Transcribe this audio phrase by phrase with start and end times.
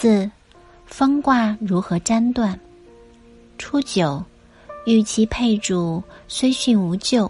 [0.00, 0.30] 四，
[0.86, 2.56] 风卦如何占断？
[3.58, 4.24] 初九，
[4.86, 7.28] 与其配主虽训无咎，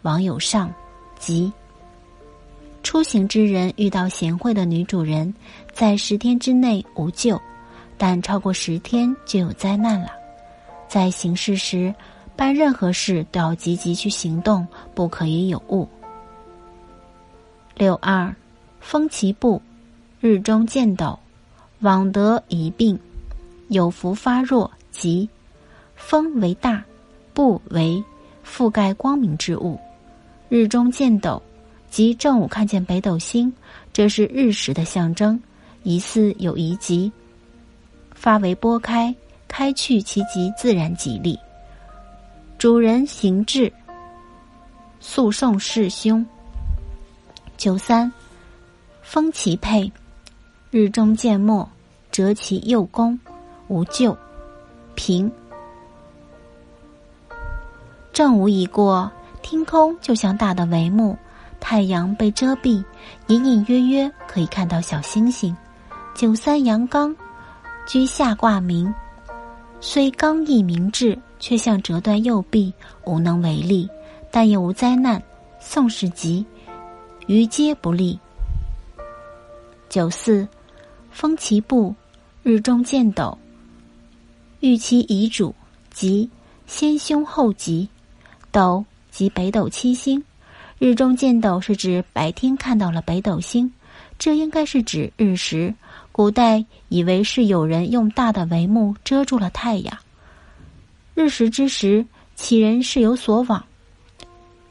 [0.00, 0.72] 王有上，
[1.18, 1.52] 吉。
[2.82, 5.34] 出行之人遇到贤惠的女主人，
[5.74, 7.38] 在十天之内无咎，
[7.98, 10.08] 但超过十天就有灾难了。
[10.88, 11.94] 在行事时，
[12.34, 15.86] 办任何事都要积极去行动，不可以有误。
[17.74, 18.34] 六二，
[18.80, 19.60] 风其步，
[20.18, 21.18] 日中见斗，
[21.80, 22.98] 往得一病，
[23.68, 25.28] 有福发弱，疾。
[25.94, 26.84] 风为大，
[27.32, 28.02] 步为
[28.44, 29.80] 覆盖光明之物，
[30.48, 31.42] 日中见斗。
[31.88, 33.50] 即正午看见北斗星，
[33.92, 35.40] 这是日食的象征，
[35.82, 37.10] 疑似有遗疾。
[38.12, 39.14] 发为拨开，
[39.48, 41.38] 开去其疾，自然吉利。
[42.58, 43.72] 主人行至，
[45.00, 46.24] 诉讼事凶。
[47.56, 48.12] 九三，
[49.00, 49.90] 风其配，
[50.78, 51.66] 日中见末，
[52.12, 53.18] 折其右弓，
[53.68, 54.14] 无咎。
[54.94, 55.32] 平。
[58.12, 59.10] 正午已过，
[59.40, 61.16] 天空就像大的帷幕。
[61.58, 62.84] 太阳被遮蔽，
[63.28, 65.56] 隐隐约约可以看到小星星。
[66.14, 67.16] 九三阳刚，
[67.86, 68.94] 居下卦明，
[69.80, 72.70] 虽刚毅明志，却像折断右臂，
[73.06, 73.88] 无能为力。
[74.30, 75.22] 但也无灾难，
[75.58, 76.44] 宋氏吉，
[77.28, 78.20] 余皆不利。
[79.88, 80.46] 九四，
[81.16, 81.94] 风其步，
[82.42, 83.38] 日中见斗，
[84.60, 85.54] 遇其遗主，
[85.90, 86.28] 即，
[86.66, 87.88] 先凶后吉，
[88.52, 90.22] 斗即北斗七星。
[90.78, 93.72] 日中见斗是指白天看到了北斗星，
[94.18, 95.74] 这应该是指日食。
[96.12, 99.98] 古代以为是有人用大的帷幕遮住了太阳。
[101.14, 103.64] 日食之时，其人是有所往，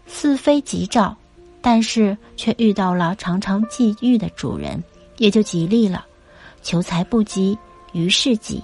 [0.05, 1.17] 似非吉兆，
[1.59, 4.83] 但是却遇到了常常际遇的主人，
[5.17, 6.05] 也就吉利了。
[6.66, 7.55] 求财不及，
[7.94, 8.59] 于是吉。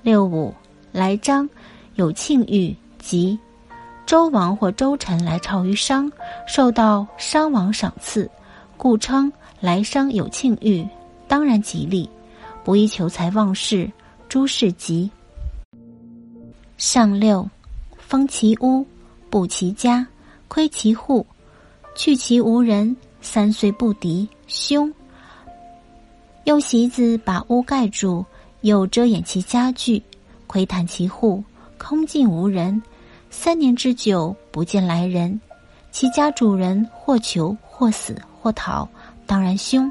[0.00, 0.54] 六五
[0.92, 1.50] 来章
[1.96, 3.36] 有庆遇吉。
[4.06, 6.10] 周王或周臣来朝于商，
[6.46, 8.30] 受到商王赏赐，
[8.76, 10.86] 故称来商有庆遇，
[11.26, 12.08] 当然吉利。
[12.62, 13.90] 不宜求财旺事，
[14.28, 15.10] 诸事吉。
[16.78, 17.48] 上六，
[17.98, 18.86] 封其屋，
[19.28, 20.06] 补其家，
[20.46, 21.26] 窥其户，
[21.96, 24.92] 去其无人，三岁不敌，凶。
[26.44, 28.24] 用席子把屋盖住，
[28.62, 30.02] 又遮掩其家具，
[30.46, 31.44] 窥探其户，
[31.78, 32.82] 空尽无人。
[33.30, 35.40] 三年之久不见来人，
[35.92, 38.88] 其家主人或囚或死或逃，
[39.26, 39.90] 当然凶。